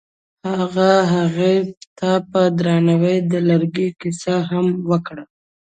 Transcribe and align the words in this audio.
هغه 0.51 0.91
هغې 1.13 1.55
ته 1.97 2.09
په 2.31 2.41
درناوي 2.57 3.17
د 3.31 3.33
لرګی 3.49 3.89
کیسه 4.01 4.35
هم 4.49 4.65
وکړه. 4.89 5.23